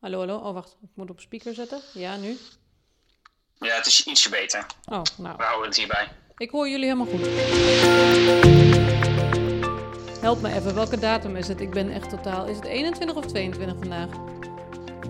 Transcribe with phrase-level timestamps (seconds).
[0.00, 0.36] Hallo, hallo.
[0.36, 0.76] Oh, wacht.
[0.82, 1.80] Ik moet op speaker zetten.
[1.94, 2.36] Ja, nu.
[3.58, 4.66] Ja, het is ietsje beter.
[4.84, 5.36] Oh, nou.
[5.36, 6.08] We houden het hierbij.
[6.36, 7.26] Ik hoor jullie helemaal goed.
[10.20, 10.74] Help me even.
[10.74, 11.60] Welke datum is het?
[11.60, 12.46] Ik ben echt totaal...
[12.46, 14.08] Is het 21 of 22 vandaag?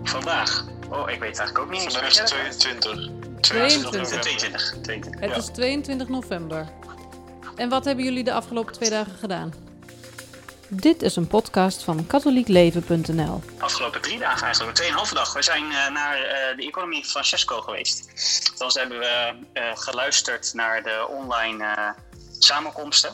[0.03, 0.67] Vandaag.
[0.91, 1.83] Oh, ik weet het eigenlijk ook niet.
[1.83, 3.11] Vandaag is 22.
[3.41, 4.09] 22.
[4.09, 4.81] 22.
[4.81, 5.21] 22.
[5.21, 5.37] Het Ja.
[5.37, 6.69] is 22 november.
[7.57, 9.53] En wat hebben jullie de afgelopen twee dagen gedaan?
[10.71, 13.43] Dit is een podcast van katholiekleven.nl.
[13.59, 15.33] Afgelopen drie dagen eigenlijk, tweeënhalve dag.
[15.33, 18.09] We zijn eh, naar eh, de Economie van Francesco geweest.
[18.59, 21.95] Dan hebben we eh, geluisterd naar de online
[22.39, 23.11] samenkomsten.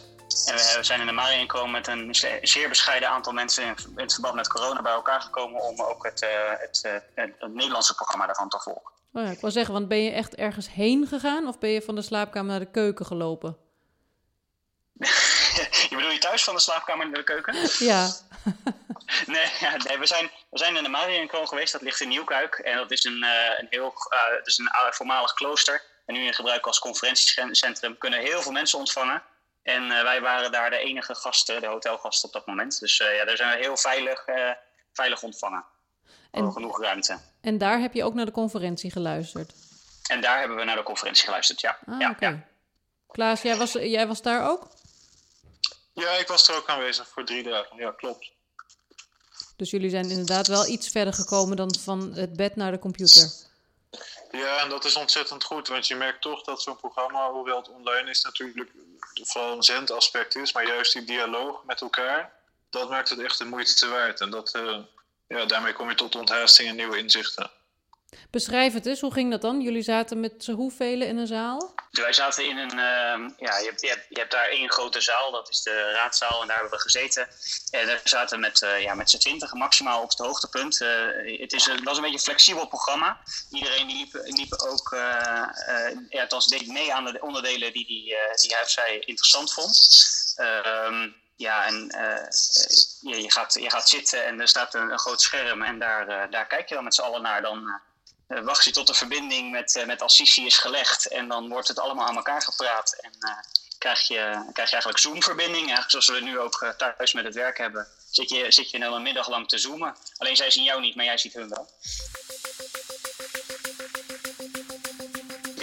[0.46, 3.74] En we zijn in de Mariën gekomen met een ze- zeer bescheiden aantal mensen in,
[3.96, 6.20] in het verband met corona bij elkaar gekomen om ook het,
[6.60, 6.80] het,
[7.14, 8.92] het, het Nederlandse programma daarvan te volgen.
[9.12, 11.82] Oh ja, ik wil zeggen, want ben je echt ergens heen gegaan of ben je
[11.82, 13.56] van de slaapkamer naar de keuken gelopen?
[15.94, 17.54] je bedoel je thuis van de slaapkamer naar de keuken?
[17.78, 18.08] Ja.
[19.26, 21.72] Nee, ja, nee we, zijn, we zijn in de Mariënkoon geweest.
[21.72, 22.54] Dat ligt in Nieuwkuik.
[22.54, 25.82] En dat is een, eh, een heel eh, is een eh, voormalig klooster.
[26.06, 27.98] En nu in gebruik als conferentiecentrum.
[27.98, 29.22] Kunnen heel veel mensen ontvangen.
[29.62, 32.80] En wij waren daar de enige gasten, de hotelgasten op dat moment.
[32.80, 34.24] Dus ja, daar zijn we heel veilig,
[34.92, 35.64] veilig ontvangen.
[36.30, 36.52] En- En...
[36.52, 37.18] Genoeg ruimte.
[37.40, 39.52] En daar heb je ook naar de conferentie geluisterd.
[40.08, 41.78] En daar hebben we naar de conferentie geluisterd, ja.
[41.86, 42.38] Ah, ja, ja.
[43.10, 44.68] Klaas, jij was, jij was daar ook?
[45.94, 47.76] Ja, ik was er ook aanwezig voor drie dagen.
[47.76, 48.30] Ja, klopt.
[49.56, 53.30] Dus jullie zijn inderdaad wel iets verder gekomen dan van het bed naar de computer.
[54.30, 57.68] Ja, en dat is ontzettend goed, want je merkt toch dat zo'n programma, hoewel het
[57.68, 58.70] online is, natuurlijk
[59.22, 62.32] vooral een zendaspect is, maar juist die dialoog met elkaar,
[62.70, 64.20] dat maakt het echt de moeite waard.
[64.20, 64.78] En dat, eh,
[65.28, 67.50] ja, daarmee kom je tot onthaasting en nieuwe inzichten.
[68.30, 69.60] Beschrijf het eens, hoe ging dat dan?
[69.60, 71.74] Jullie zaten met z'n hoeveel in een zaal?
[71.90, 75.48] Wij zaten in een, ehm, ja, je hebt, je, hebt, daar één grote zaal, dat
[75.48, 77.28] is de raadzaal, en daar hebben we gezeten.
[77.70, 80.80] En we zaten met, eh, ja, met z'n twintig maximaal op het hoogtepunt.
[80.80, 83.20] Eh, het, is, het was een beetje een flexibel programma.
[83.50, 85.46] Iedereen die liep, liep ook, eh
[86.08, 88.04] ja, althans deed mee aan de onderdelen die, die,
[88.40, 89.88] die hij of zij interessant vond.
[90.36, 91.74] Ehm, ja, en
[93.00, 96.30] je, je, gaat, je gaat zitten en er staat een, een groot scherm en daar,
[96.30, 97.42] daar kijk je dan met z'n allen naar.
[97.42, 97.80] Dan,
[98.26, 101.08] wacht je tot de verbinding met, eh, met Assisi is gelegd.
[101.08, 102.96] En dan wordt het allemaal aan elkaar gepraat.
[103.00, 103.36] En eh,
[103.78, 104.16] krijg, je,
[104.52, 105.62] krijg je eigenlijk Zoom-verbinding.
[105.66, 107.86] Eigenlijk zoals we nu ook eh, thuis met het werk hebben.
[108.10, 109.96] Zit je, zit je een middag lang te zoomen.
[110.16, 111.68] Alleen zij zien jou niet, maar jij ziet hun wel.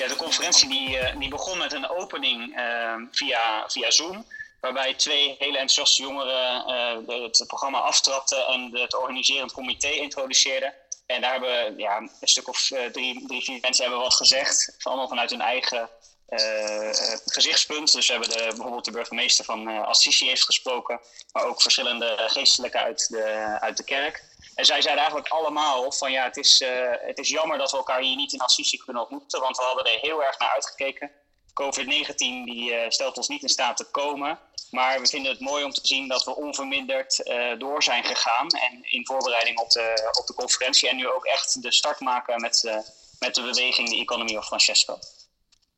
[0.02, 4.26] Ja, de conferentie die, eh, die begon met een opening eh, via, via Zoom.
[4.60, 10.74] Waarbij twee hele enthousiaste jongeren eh, het programma aftrapten en het organiserend comité introduceerden.
[11.12, 14.76] En daar hebben ja, een stuk of eh, drie, drie, vier mensen hebben wat gezegd.
[14.80, 15.90] Allemaal vanuit hun eigen
[16.28, 16.90] eh,
[17.26, 17.92] gezichtspunt.
[17.92, 21.00] Dus we hebben de, bijvoorbeeld de burgemeester van eh, Assisi heeft gesproken.
[21.32, 23.24] Maar ook verschillende geestelijken uit de,
[23.60, 24.24] uit de kerk.
[24.56, 26.64] En zij zeiden eigenlijk allemaal van ja, het is,
[27.02, 29.40] het is jammer dat we elkaar hier niet in Assisi kunnen ontmoeten.
[29.40, 31.12] Want we hadden er heel erg naar uitgekeken.
[31.54, 34.40] COVID-19 die eh, stelt ons niet in staat te komen.
[34.72, 38.48] Maar we vinden het mooi om te zien dat we onverminderd eh, door zijn gegaan.
[38.48, 40.90] En in voorbereiding op de, op de conferentie.
[40.90, 42.78] En nu ook echt de start maken met, eh,
[43.20, 45.00] met de beweging de Economy of Francesco.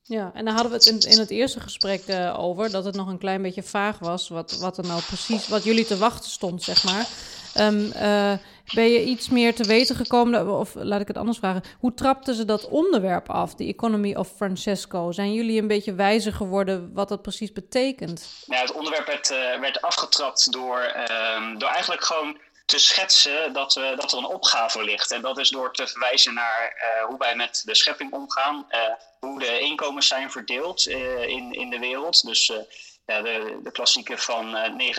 [0.06, 2.04] Ja, en daar hadden we het in, in het eerste gesprek
[2.38, 5.64] over, dat het nog een klein beetje vaag was, wat, wat er nou precies, wat
[5.64, 7.08] jullie te wachten stond, zeg maar.
[7.54, 8.34] Ehm, eh,
[8.74, 12.36] ben je iets meer te weten gekomen, of laat ik het anders vragen, hoe trapten
[12.36, 15.12] ze dat onderwerp af, de Economy of Francesco?
[15.12, 18.44] Zijn jullie een beetje wijzer geworden wat dat precies betekent?
[18.46, 23.74] Nou, het onderwerp werd, eh, werd afgetrapt door, ehm, door eigenlijk gewoon te schetsen dat,
[23.74, 25.12] we, dat er een opgave ligt.
[25.12, 28.80] En dat is door te verwijzen naar eh, hoe wij met de schepping omgaan, eh,
[29.20, 32.26] hoe de inkomens zijn verdeeld eh, in, in de wereld.
[32.26, 32.58] Dus eh,
[33.06, 34.96] ja, de, de klassieke van eh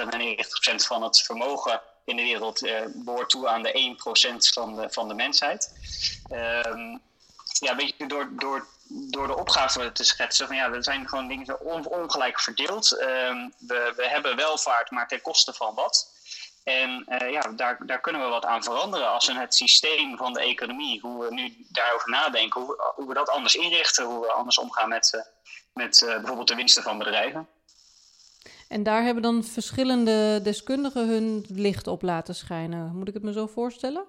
[0.72, 3.97] 99% van het vermogen in de wereld eh, behoort toe aan de
[4.32, 5.72] 1% van de, van de mensheid.
[6.28, 6.98] Ehm,
[7.59, 11.47] ja, beetje door, door, door de opgave te schetsen van ja, er zijn gewoon dingen
[11.47, 12.98] zo on- ongelijk verdeeld.
[12.98, 16.12] Ehm, we, we hebben welvaart, maar ten koste van wat.
[16.64, 20.32] En eh, ja, daar, daar kunnen we wat aan veranderen als we het systeem van
[20.32, 24.32] de economie, hoe we nu daarover nadenken, hoe, hoe we dat anders inrichten, hoe we
[24.32, 25.20] anders omgaan met, eh,
[25.73, 27.49] met bijvoorbeeld de winsten van bedrijven.
[28.75, 32.97] En daar hebben dan verschillende deskundigen hun licht op laten schijnen.
[32.97, 34.05] Moet ik het me zo voorstellen?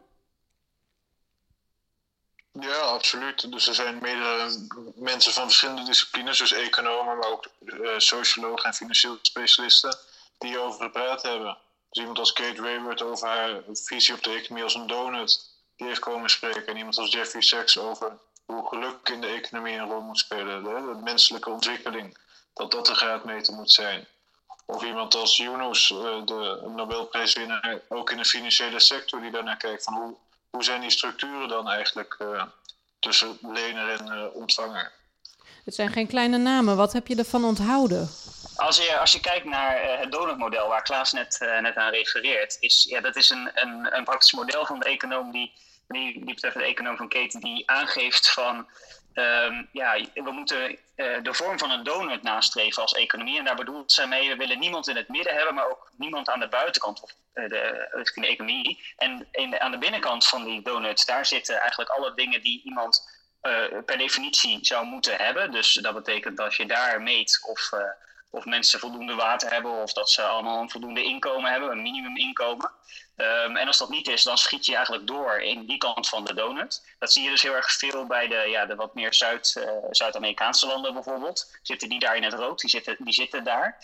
[2.51, 3.51] Ja, absoluut.
[3.51, 8.73] Dus er zijn meerdere mensen van verschillende disciplines, dus economen, maar ook eh, sociologen en
[8.73, 9.97] financieel specialisten,
[10.37, 11.57] die hierover gepraat hebben.
[11.89, 15.87] Dus iemand als Kate Raworth over haar visie op de economie als een donut, die
[15.87, 16.67] heeft komen spreken.
[16.67, 20.63] En iemand als Jeffrey Sachs over hoe geluk in de economie een rol moet spelen,
[20.63, 22.17] de, de menselijke ontwikkeling,
[22.53, 24.07] dat dat de graadmeter moet zijn.
[24.65, 29.83] Of iemand als Yunus, eh, de Nobelprijswinnaar, ook in de financiële sector, die daarnaar kijkt
[29.83, 30.15] van hoe,
[30.49, 32.17] hoe zijn die structuren dan eigenlijk
[32.99, 34.91] tussen lener en ontvanger?
[35.65, 36.77] Het zijn geen kleine namen.
[36.77, 38.09] Wat heb je ervan onthouden?
[38.55, 41.91] Als je, als je kijkt naar uh, het donutmodel waar Klaas net, uh, net aan
[41.91, 45.53] refereert, is ja, dat is een, een, een praktisch model van de econoom die,
[45.87, 48.67] die, die betreft de econoom van Keten, die aangeeft van
[49.15, 53.37] um, ja, we moeten uh, de vorm van een donut nastreven als economie.
[53.37, 56.29] En daar bedoelt zij mee, we willen niemand in het midden hebben, maar ook niemand
[56.29, 58.93] aan de buitenkant of de, richting de economie.
[58.97, 63.13] En in, aan de binnenkant van die donut, daar zitten eigenlijk alle dingen die iemand
[63.85, 65.51] per definitie zou moeten hebben.
[65.51, 67.71] Dus dat betekent dat je daar meet of
[68.35, 72.71] of mensen voldoende water hebben of dat ze allemaal een voldoende inkomen hebben, een minimuminkomen.
[73.17, 76.25] Um, en als dat niet is, dan schiet je eigenlijk door in die kant van
[76.25, 76.83] de donut.
[76.99, 79.69] Dat zie je dus heel erg veel bij de, ja, de wat meer Zuid, uh,
[79.89, 81.57] Zuid-Amerikaanse landen bijvoorbeeld.
[81.61, 83.77] Zitten die daar in het rood, die zitten, die zitten daar.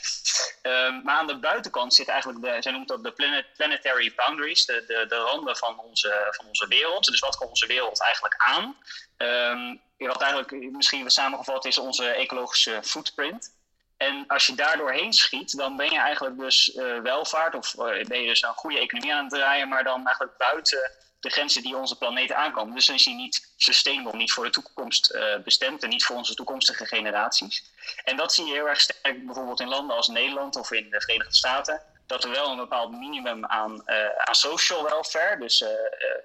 [0.61, 4.65] Um, maar aan de buitenkant zit eigenlijk, de, zij noemt dat de planet, planetary boundaries,
[4.65, 7.05] de, de, de randen van onze, van onze wereld.
[7.05, 8.77] Dus wat komt onze wereld eigenlijk aan?
[9.17, 13.59] Um, wat eigenlijk misschien samengevat is onze ecologische footprint.
[14.01, 18.05] En als je daar doorheen schiet, dan ben je eigenlijk dus uh, welvaart, of uh,
[18.05, 21.61] ben je dus een goede economie aan het draaien, maar dan eigenlijk buiten de grenzen
[21.61, 22.75] die onze planeet aankomen.
[22.75, 26.15] Dus dan is die niet sustainable, niet voor de toekomst uh, bestemd en niet voor
[26.15, 27.63] onze toekomstige generaties.
[28.03, 31.01] En dat zie je heel erg sterk bijvoorbeeld in landen als Nederland of in de
[31.01, 31.81] Verenigde Staten.
[32.07, 35.63] Dat we wel een bepaald minimum aan, aan social welfare, dus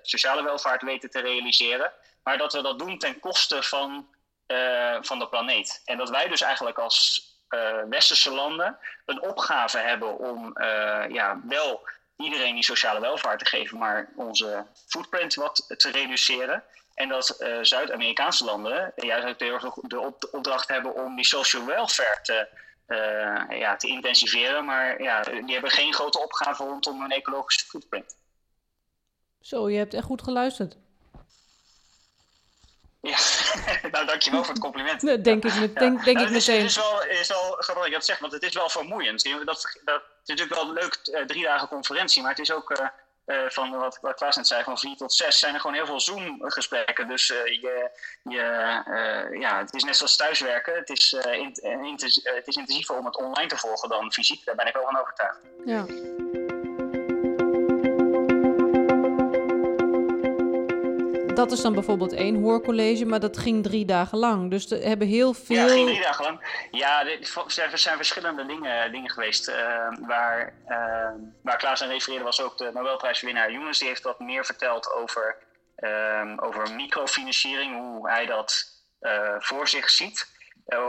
[0.03, 1.93] sociale welvaart weten te realiseren.
[2.23, 4.09] Maar dat we dat doen ten koste van,
[5.01, 5.83] van de planeet.
[5.85, 7.35] En dat wij dus eigenlijk als
[7.89, 13.79] westerse landen een opgave hebben om uh, ja, wel iedereen die sociale welvaart te geven,
[13.79, 16.65] maar onze footprint wat te reduceren.
[16.95, 20.01] En dat uh, Zuid-Amerikaanse landen juist de, de
[20.31, 22.49] opdracht hebben om die social welfare te,
[23.59, 24.65] ja, te intensiveren.
[24.65, 28.17] Maar ja, die hebben geen grote opgave rondom hun ecologische footprint.
[29.41, 30.77] Zo, je hebt echt goed geluisterd.
[33.07, 33.19] Ja,
[33.93, 35.01] nou dankjewel voor het compliment.
[35.01, 36.61] Denk ik, met, denk, denk nou, ik meteen.
[36.61, 39.25] Het is wel, is wel grappig dat je dat zegt, want het is wel vermoeiend.
[39.45, 39.45] Dat,
[39.85, 42.87] dat, is natuurlijk wel een leuk uh, drie dagen conferentie, maar het is ook, uh,
[43.27, 45.87] uh, van wat, wat Klaas net zei, van vier tot zes zijn er gewoon heel
[45.87, 47.09] veel Zoom-gesprekken.
[47.09, 47.91] Dus je,
[48.23, 48.81] je,
[49.41, 50.75] ja, het is net zoals thuiswerken.
[50.75, 51.59] Het is, in,
[52.23, 54.45] het is intensiever om het online te volgen dan fysiek.
[54.45, 55.39] Daar ben ik wel van overtuigd.
[55.65, 55.85] Ja.
[61.37, 64.51] Dat is dan bijvoorbeeld één hoorcollege, maar dat ging drie dagen lang.
[64.51, 65.57] Dus er hebben heel veel.
[65.57, 66.67] Ja, ging drie dagen lang.
[66.71, 69.49] Ja, er zijn verschillende dingen, dingen geweest.
[69.49, 69.57] Uh,
[70.01, 71.11] waar, uh,
[71.43, 73.79] waar Klaas aan refereerde was ook de Nobelprijswinnaar Jonas.
[73.79, 75.37] Die heeft wat meer verteld over,
[75.79, 78.65] uh, over microfinanciering, hoe hij dat
[79.01, 80.35] uh, voor zich ziet.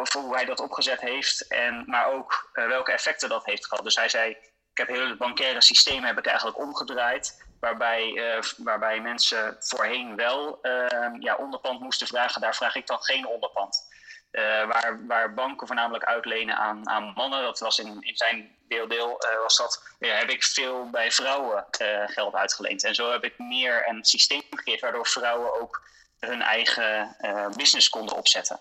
[0.01, 1.47] of hoe hij dat opgezet heeft.
[1.47, 3.83] En, maar ook welke effecten dat heeft gehad.
[3.83, 4.29] Dus hij zei,
[4.71, 10.15] ik heb heel het bankaire systeem heb ik eigenlijk omgedraaid waarbij, uh, waarbij mensen voorheen
[10.15, 12.41] wel uh, ja, onderpand moesten vragen.
[12.41, 13.95] Daar vraag ik dan geen onderpand.
[14.31, 19.21] Uh, waar, waar banken voornamelijk uitlenen aan, aan mannen, dat was in, in zijn deeldeel,
[19.41, 21.65] was dat, ja, heb ik veel bij vrouwen
[22.05, 22.83] geld uitgeleend.
[22.83, 25.81] En zo heb ik meer een systeem gecreëerd waardoor vrouwen ook
[26.19, 27.15] hun eigen
[27.55, 28.59] business konden opzetten.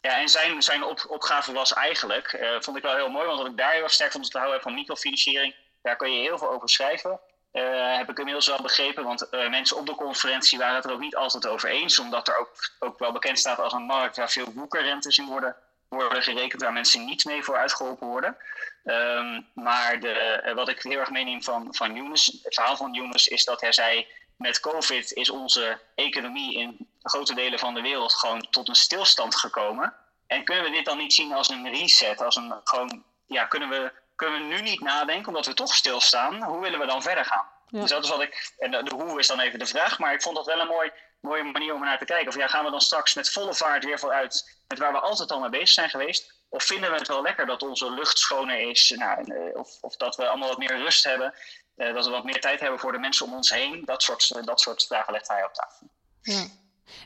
[0.00, 3.50] Ja, en zijn, zijn op, opgave was eigenlijk, vond ik wel heel mooi, want wat
[3.50, 6.38] ik daar heel erg sterk van te houden heb van microfinanciering, daar kun je heel
[6.38, 7.20] veel over schrijven.
[7.52, 10.92] Uh, heb ik inmiddels wel begrepen, want uh, mensen op de conferentie waren het er
[10.92, 14.16] ook niet altijd over eens, omdat er ook, ook wel bekend staat als een markt
[14.16, 15.56] waar veel boekenrentes in worden,
[15.88, 18.36] worden gerekend, waar mensen niet mee voor uitgeholpen worden.
[18.84, 22.92] Um, maar de, uh, wat ik heel erg meeneem van, van Younes, het verhaal van
[22.92, 27.80] Younes, is dat hij zei, met COVID is onze economie in grote delen van de
[27.80, 29.94] wereld gewoon tot een stilstand gekomen.
[30.26, 33.68] En kunnen we dit dan niet zien als een reset, als een gewoon, ja, kunnen
[33.68, 36.42] we kunnen we nu niet nadenken, omdat we toch stilstaan.
[36.42, 37.46] Hoe willen we dan verder gaan?
[37.70, 38.52] Dus dat is wat ik.
[38.58, 39.98] En de, hoe is dan even de vraag.
[39.98, 42.28] Maar ik vond dat wel een mooi, mooie manier om naar te kijken.
[42.28, 45.30] Of ja, gaan we dan straks met volle vaart weer vooruit met waar we altijd
[45.30, 46.32] al mee bezig zijn geweest?
[46.48, 48.94] Of vinden we het wel lekker dat onze lucht schoner is?
[48.96, 51.34] Nou, eh, of, of dat we allemaal wat meer rust hebben?
[51.76, 53.82] Uh, dat we wat meer tijd hebben voor de mensen om ons heen?
[53.84, 55.88] Dat soort, uh, dat soort vragen legt hij op tafel.
[56.22, 56.46] Ja.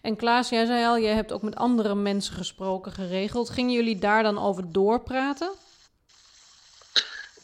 [0.03, 3.51] En Klaas, jij zei al, jij hebt ook met andere mensen gesproken, geregeld.
[3.51, 5.53] Gingen jullie daar dan over doorpraten?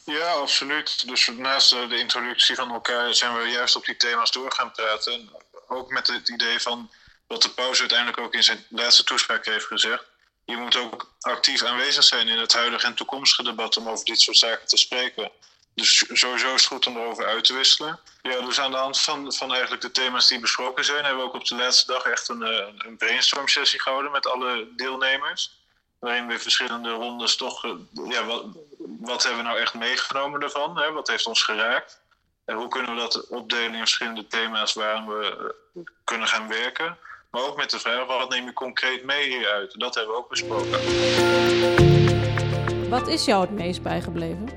[0.05, 1.09] Ja, absoluut.
[1.09, 5.31] Dus naast de introductie van elkaar zijn we juist op die thema's door gaan praten.
[5.69, 6.91] Ook met het idee van
[7.27, 10.05] wat de pauze uiteindelijk ook in zijn laatste toespraak heeft gezegd.
[10.45, 14.21] Je moet ook actief aanwezig zijn in het huidige en toekomstige debat om over dit
[14.21, 15.31] soort zaken te spreken.
[15.75, 18.01] Dus sowieso is het goed om erover uit te wisselen.
[18.23, 21.29] Ja, dus aan de hand van, van eigenlijk de thema's die besproken zijn, hebben we
[21.29, 25.59] ook op de laatste dag echt een, eh, een brainstorm sessie gehouden met alle deelnemers
[25.99, 27.71] waarin we verschillende rondes toch, eh,
[28.09, 28.43] ja,
[29.01, 30.79] wat hebben we nou echt meegenomen ervan?
[30.79, 30.93] Hè?
[30.93, 32.01] Wat heeft ons geraakt?
[32.55, 35.55] hoe kunnen we dat opdelen in verschillende thema's waar we
[36.05, 36.99] kunnen gaan werken.
[37.31, 39.75] Maar ook met de vraag, wat neem je concreet mee hieruit?
[39.79, 40.71] Dat hebben we ook besproken.
[42.89, 44.49] Wat is jou het meest bijgebleven?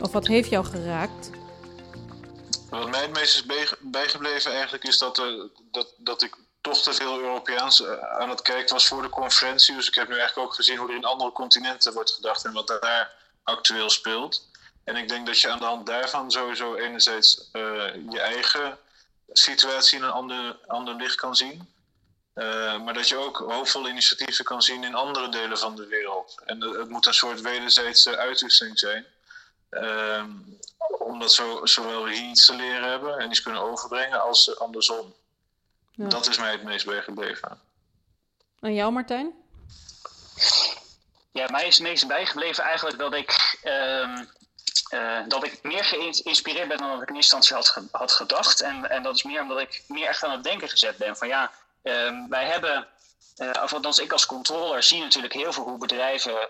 [0.00, 1.30] Of wat heeft jou geraakt?
[2.70, 3.46] Wat mij het meest is
[3.80, 8.42] bijgebleven eigenlijk is dat, er, dat, dat ik toch te veel Europeaans eh, aan het
[8.42, 9.74] kijken was voor de conferentie.
[9.74, 12.52] Dus ik heb nu eigenlijk ook gezien hoe er in andere continenten wordt gedacht en
[12.52, 14.48] wat daar actueel speelt.
[14.84, 17.62] En ik denk dat je aan de hand daarvan sowieso enerzijds uh,
[18.10, 18.78] je eigen
[19.32, 21.68] situatie in een ander, ander licht kan zien.
[22.34, 26.42] Uh, maar dat je ook hoopvolle initiatieven kan zien in andere delen van de wereld.
[26.44, 29.06] En het moet een soort wederzijdse uitwisseling zijn.
[29.70, 30.24] Uh,
[30.98, 35.14] omdat zo, zowel we hier iets te leren hebben en iets kunnen overbrengen als andersom.
[35.96, 36.08] Ja.
[36.08, 37.60] Dat is mij het meest bijgebleven.
[38.60, 39.32] En jou, Martijn?
[41.32, 44.20] Ja, mij is het meest bijgebleven eigenlijk dat ik, uh,
[44.90, 48.12] uh, dat ik meer geïnspireerd ben dan dat ik in eerste instantie had, ge had
[48.12, 48.60] gedacht.
[48.60, 51.16] En, en dat is meer omdat ik meer echt aan het denken gezet ben.
[51.16, 51.50] Van ja,
[51.82, 52.86] uh, wij hebben,
[53.36, 56.48] uh, of althans ik als controller zie natuurlijk heel veel hoe bedrijven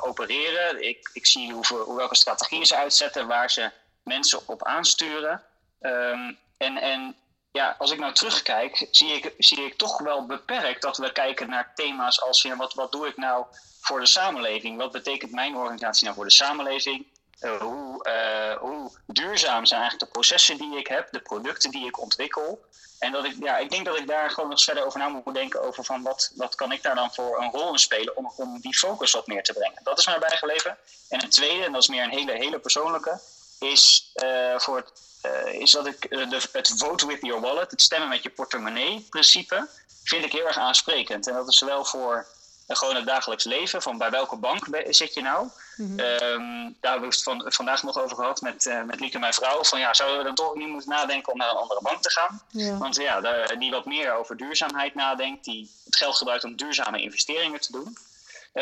[0.00, 0.88] opereren.
[0.88, 3.70] Ik, ik zie hoe, hoe, welke strategieën ze uitzetten, waar ze
[4.02, 5.42] mensen op aansturen.
[5.80, 7.16] Um, en, en
[7.56, 11.48] ja, als ik nou terugkijk, zie ik, zie ik toch wel beperkt dat we kijken
[11.48, 13.44] naar thema's als ja, wat, wat doe ik nou
[13.80, 14.76] voor de samenleving?
[14.76, 17.06] Wat betekent mijn organisatie nou voor de samenleving?
[17.40, 21.86] Uh, hoe, uh, hoe, duurzaam zijn eigenlijk de processen die ik heb, de producten die
[21.86, 22.64] ik ontwikkel?
[22.98, 25.34] En dat ik, ja, ik denk dat ik daar gewoon nog verder over na moet
[25.34, 28.32] denken over van wat, wat kan ik daar dan voor een rol in spelen om,
[28.36, 29.80] om die focus wat meer te brengen.
[29.82, 30.78] Dat is mij bijgeleverd.
[31.08, 33.20] En een tweede, en dat is meer een hele, hele persoonlijke,
[33.58, 34.92] is uh, voor het
[35.26, 38.30] uh, is dat ik uh, de, het vote with your wallet, het stemmen met je
[38.30, 39.68] portemonnee principe,
[40.04, 41.26] vind ik heel erg aansprekend.
[41.26, 42.26] En dat is zowel voor
[42.68, 45.48] uh, gewoon het dagelijks leven, van bij welke bank zit je nou?
[45.76, 45.98] Mm -hmm.
[45.98, 49.64] um, daar hebben we het van, vandaag nog over gehad met, met Lieke, mijn vrouw.
[49.64, 52.10] Van ja, zouden we dan toch niet moeten nadenken om naar een andere bank te
[52.10, 52.42] gaan?
[52.50, 52.76] Ja.
[52.76, 53.20] Want ja,
[53.58, 57.96] die wat meer over duurzaamheid nadenkt, die het geld gebruikt om duurzame investeringen te doen.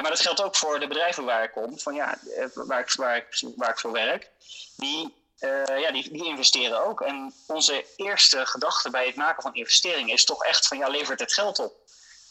[0.00, 2.18] Maar dat geldt ook voor de bedrijven waar ik kom, van ja,
[2.54, 4.30] waar, ik, waar, ik, waar ik voor werk.
[4.76, 7.00] Die uh, ja, die, die, investeren ook.
[7.00, 11.20] En onze eerste gedachte bij het maken van investeringen is toch echt van ja, levert
[11.20, 11.72] het geld op?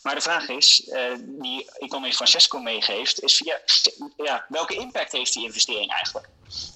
[0.03, 3.60] Maar de vraag is, uh, die economist Francesco meegeeft, is ja,
[4.17, 6.27] ja, welke impact heeft die investering eigenlijk?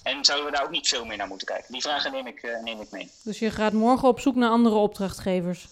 [0.02, 1.72] En zouden we daar ook niet veel meer naar moeten kijken?
[1.72, 3.10] Die vragen neem ik, neem ik mee.
[3.22, 5.66] Dus je gaat morgen op zoek naar andere opdrachtgevers?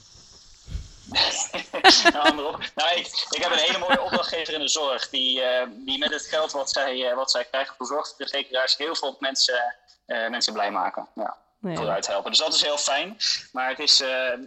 [2.13, 2.35] nou,
[2.75, 6.27] nou ik, ik, heb een hele mooie opdrachtgever in de zorg, die, die met het
[6.27, 9.75] geld wat zij, wat zij krijgen voor zorgverzekeraars heel veel mensen
[10.07, 11.09] uh, mensen blij maken.
[11.15, 11.37] Ja.
[11.59, 11.77] Nee.
[11.77, 12.31] Vooruit helpen.
[12.31, 13.17] Dus dat is heel fijn.
[13.53, 14.03] Maar het is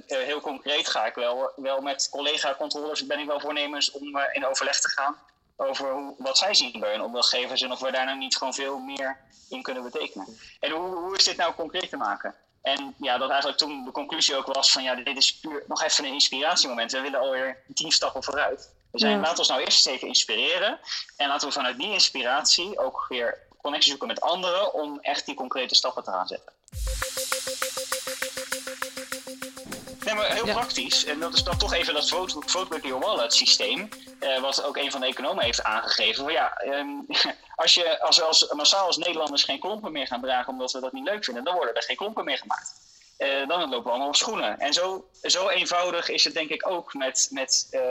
[0.08, 4.80] heel concreet ga ik wel, wel met collega-controllers ben ik wel voornemens om in overleg
[4.80, 5.18] te gaan
[5.56, 8.54] over hoe, wat zij zien bij hun opdrachtgevers en of we daar nou niet gewoon
[8.54, 9.18] veel meer
[9.50, 10.40] in kunnen betekenen.
[10.60, 12.36] En hoe, hoe is dit nou concreet te maken?
[12.78, 15.84] En ja, dat eigenlijk toen de conclusie ook was van ja, dit is puur nog
[15.84, 16.92] even een inspiratiemoment.
[16.92, 18.70] We willen alweer tien stappen vooruit.
[18.92, 19.18] We zijn, ja.
[19.18, 20.80] laten we ons nou eerst even inspireren.
[21.18, 25.36] En laten we vanuit die inspiratie ook weer connectie zoeken met anderen om echt die
[25.36, 26.54] concrete stappen te gaan zetten.
[30.06, 30.54] Nee, maar heel ja.
[30.54, 34.40] praktisch, en dat is dan toch even dat vote, vote with your wallet systeem, uh,
[34.40, 36.32] wat ook een van de economen heeft aangegeven.
[36.32, 37.06] Ja, um,
[37.56, 40.80] als, je, als we als, massaal als Nederlanders geen klompen meer gaan dragen omdat we
[40.80, 42.88] dat niet leuk vinden, dan worden er geen klompen meer gemaakt.
[43.18, 44.60] Uh, dan lopen we allemaal op schoenen.
[44.60, 47.82] En zo, zo eenvoudig is het denk ik ook met, met, uh,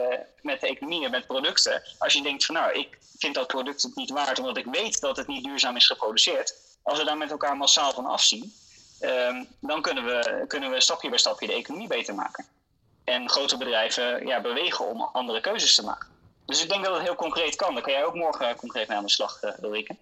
[0.41, 1.83] met de economie en met producten.
[1.97, 5.01] Als je denkt van nou, ik vind dat product het niet waard omdat ik weet
[5.01, 6.53] dat het niet duurzaam is geproduceerd.
[6.83, 8.53] Als we daar met elkaar massaal van afzien,
[9.01, 12.45] um, dan kunnen we, kunnen we stapje bij stapje de economie beter maken.
[13.03, 16.08] En grote bedrijven ja, bewegen om andere keuzes te maken.
[16.49, 17.73] Dus ik denk dat het heel concreet kan.
[17.73, 19.95] Dan kan jij ook morgen concreet mee aan de slag, uh, Ulrike.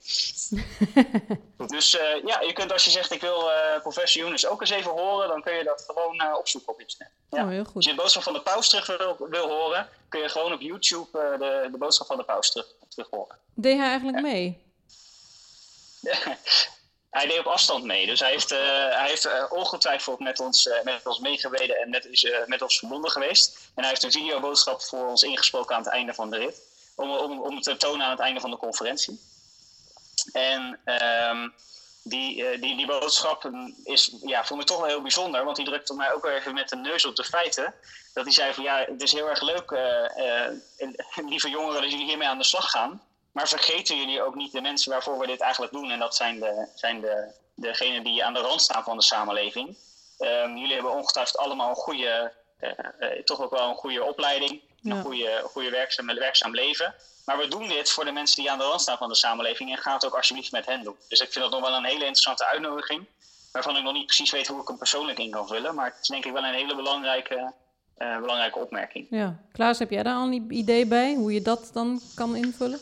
[1.73, 4.69] dus uh, ja, je kunt als je zegt ik wil uh, professor Younes ook eens
[4.69, 7.11] even horen, dan kun je dat gewoon opzoeken op internet.
[7.29, 7.43] Ja.
[7.43, 7.75] Oh, heel goed.
[7.75, 10.61] Als je de boodschap van de paus terug wil, wil horen, kun je gewoon op
[10.61, 13.37] YouTube de, de boodschap van de paus terug, terug horen.
[13.53, 14.23] Deed hij eigenlijk ja.
[14.23, 14.65] mee?
[17.09, 18.05] hij deed op afstand mee.
[18.05, 18.59] Dus hij heeft, uh,
[18.89, 22.79] hij heeft uh, ongetwijfeld met ons, uh, met ons meegereden en met, is met ons
[22.79, 23.57] verbonden geweest.
[23.75, 26.61] En hij heeft een videoboodschap voor ons ingesproken aan het einde van de rit.
[26.95, 29.21] Om, om, om te tonen aan het einde van de conferentie.
[30.31, 30.79] En
[31.29, 31.53] um,
[32.03, 33.51] die, die, die boodschap
[33.83, 35.43] is ja, voor me toch wel heel bijzonder.
[35.43, 37.73] Want die drukte mij ook wel even met de neus op de feiten.
[38.13, 39.71] Dat hij zei van ja, het is heel erg leuk,
[41.29, 43.01] lieve jongeren, dat jullie hiermee aan de slag gaan.
[43.37, 45.91] Maar vergeten jullie ook niet de mensen waarvoor we dit eigenlijk doen?
[45.91, 49.77] En dat zijn, de, zijn de, degenen die aan de rand staan van de samenleving.
[50.19, 54.61] Um, jullie hebben ongetwijfeld allemaal een goede, uh, uh, toch ook wel een goede opleiding.
[54.83, 56.95] een goede, goede werkzaam, werkzaam leven.
[57.25, 59.71] Maar we doen dit voor de mensen die aan de rand staan van de samenleving
[59.71, 60.95] en ga het ook alsjeblieft met hen doen.
[61.07, 63.05] Dus ik vind dat nog wel een hele interessante uitnodiging,
[63.51, 65.75] waarvan ik nog niet precies weet hoe ik hem persoonlijk in kan vullen.
[65.75, 67.53] Maar het is denk ik wel een hele belangrijke,
[67.97, 69.07] uh, belangrijke opmerking.
[69.09, 72.79] Ja, Klaas, heb jij daar al een idee bij hoe je dat dan kan invullen?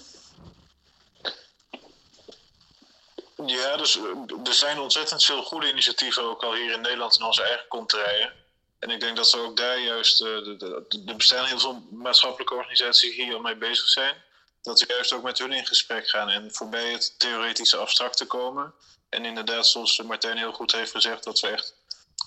[3.46, 4.00] Ja, dus
[4.44, 8.32] er zijn ontzettend veel goede initiatieven ook al hier in Nederland in onze eigen contraien.
[8.80, 13.26] En ik denk dat we ook daar juist, er bestaan heel veel maatschappelijke organisaties die
[13.26, 14.16] hier al mee bezig zijn.
[14.62, 18.74] Dat we juist ook met hun in gesprek gaan en voorbij het theoretische abstracte komen.
[19.10, 21.76] En inderdaad, zoals Martijn heel goed heeft gezegd, dat we echt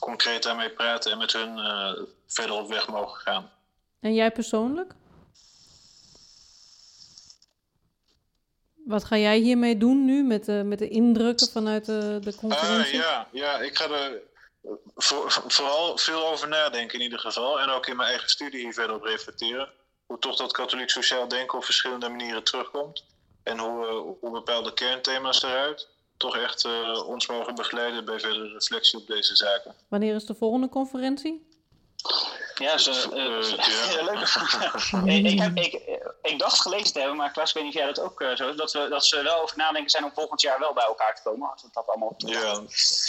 [0.00, 1.92] concreet daarmee praten en met hun uh,
[2.26, 3.52] verder op weg mogen gaan.
[4.00, 4.92] En jij persoonlijk?
[8.88, 12.94] Wat ga jij hiermee doen nu met de, met de indrukken vanuit de, de conferentie?
[12.94, 14.20] Uh, ja, ja, ik ga er
[14.94, 17.60] voor, vooral veel over nadenken in ieder geval.
[17.60, 19.68] En ook in mijn eigen studie hier verder op reflecteren.
[20.06, 23.04] Hoe toch dat katholiek sociaal denken op verschillende manieren terugkomt.
[23.42, 28.98] En hoe, hoe bepaalde kernthema's eruit toch echt uh, ons mogen begeleiden bij verdere reflectie
[28.98, 29.74] op deze zaken.
[29.88, 31.47] Wanneer is de volgende conferentie?
[32.54, 34.02] Ja, zo, uh, ja.
[34.10, 34.92] leuke vraag.
[35.04, 35.72] ik, ik, heb, ik,
[36.22, 38.36] ik, dacht gelezen te hebben, maar Klaas, ik weet niet of jij dat ook uh,
[38.36, 40.84] zo is, dat, we, dat ze wel over nadenken zijn om volgend jaar wel bij
[40.84, 41.50] elkaar te komen.
[41.50, 42.60] Als we dat allemaal ja,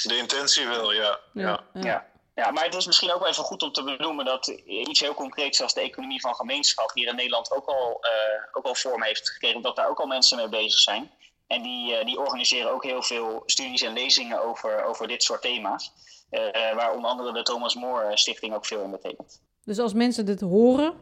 [0.03, 1.19] de intentie wel, ja.
[1.33, 1.81] Ja, ja.
[1.81, 2.05] ja.
[2.35, 2.51] ja.
[2.51, 5.57] maar het is misschien ook wel even goed om te benoemen dat iets heel concreets
[5.57, 9.29] zoals de economie van gemeenschap hier in Nederland ook al, uh, ook al vorm heeft
[9.29, 11.11] gekregen, dat daar ook al mensen mee bezig zijn.
[11.47, 15.91] En die, die organiseren ook heel veel studies en lezingen over, over dit soort thema's.
[16.31, 19.41] Uh, waar onder andere de Thomas More Stichting ook veel in betekent.
[19.63, 20.93] Dus als mensen dit horen,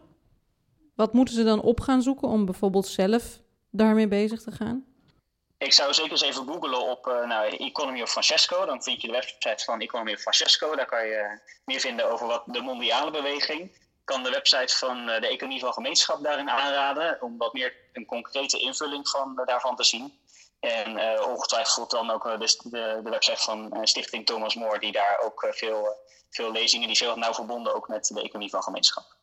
[0.96, 3.40] wat moeten ze dan op gaan zoeken om bijvoorbeeld zelf
[3.72, 4.86] daarmee bezig te gaan?
[5.58, 8.66] Ik zou zeker eens even googlen op uh, nou, Economy of Francesco.
[8.66, 10.76] Dan vind je de website van Economy of Francesco.
[10.76, 13.62] Daar kan je meer vinden over wat de mondiale beweging.
[13.62, 17.22] Ik kan de website van de Economie van Gemeenschap daarin aanraden.
[17.22, 20.20] Om wat meer een concrete invulling van, daarvan te zien.
[20.60, 24.80] En uh, ongetwijfeld dan ook uh, de, de, de, website van uh, Stichting Thomas More,
[24.80, 25.98] die daar ook veel,
[26.30, 29.16] veel lezingen, die is heel nauw verbonden ook met de economie van gemeenschap.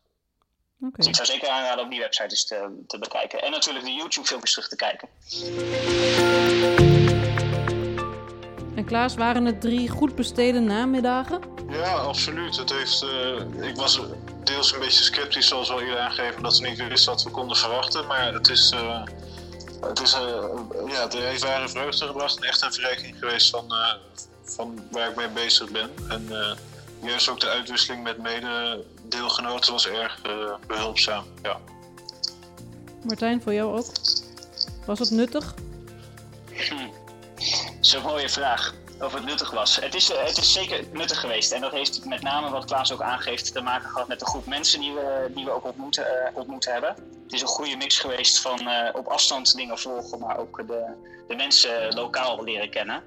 [0.76, 0.91] Okay.
[0.97, 3.42] Dus ik zou zeker aanraden om die website eens te, te bekijken.
[3.42, 5.09] En natuurlijk de YouTube-filmpjes terug te kijken.
[8.77, 11.40] En Klaas, waren het drie goed besteden namiddagen?
[11.68, 12.57] Ja, absoluut.
[12.57, 13.03] Het heeft,
[13.61, 14.01] ik was
[14.44, 17.57] deels een beetje sceptisch, zoals al eerder aangegeven, dat we niet wisten wat we konden
[17.57, 18.07] verwachten.
[18.07, 18.75] Maar het is
[19.88, 20.20] het, is, uh,
[20.87, 23.92] ja, het heeft ware vreugde gebracht en echt een verrijking geweest van, uh,
[24.42, 25.90] van waar ik mee bezig ben.
[26.09, 26.53] En uh,
[27.03, 30.20] juist ook de uitwisseling met mede-deelgenoten was erg
[30.66, 31.25] behulpzaam.
[31.42, 31.61] Ja.
[33.03, 33.87] Martijn, voor jou ook?
[34.87, 35.55] Was het nuttig?
[36.51, 36.75] Hm.
[37.35, 39.76] Dat is een mooie vraag of het nuttig was.
[39.76, 41.52] Het is, het is zeker nuttig geweest.
[41.52, 44.46] En dat heeft met name, wat Klaas ook aangeeft, te maken gehad met de groep
[44.46, 46.88] mensen die we, die we ook ontmoet, uh, ontmoet hebben.
[47.24, 50.85] Het is een goede mix geweest van uh, op afstand dingen volgen, maar ook de,
[51.28, 53.02] de mensen lokaal leren kennen.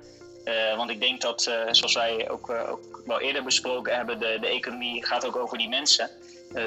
[0.45, 4.47] Uh, want ik denk dat, zoals wij ook, ook, wel eerder besproken hebben, de, de
[4.47, 6.09] economie gaat ook over die mensen.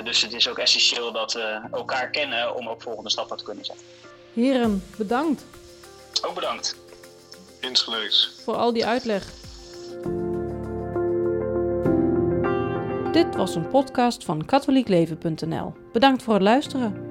[0.05, 3.65] dus het is ook essentieel dat we elkaar kennen om ook volgende stappen te kunnen
[3.65, 3.85] zetten.
[4.33, 5.45] Heren, bedankt.
[6.23, 6.77] Ook bedankt.
[7.61, 8.31] Insgelijks.
[8.45, 9.25] Voor al die uitleg.
[13.13, 15.73] Dit was een podcast van katholiekleven.nl.
[15.93, 17.10] Bedankt voor het luisteren.